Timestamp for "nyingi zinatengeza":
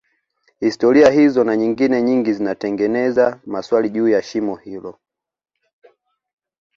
2.01-3.39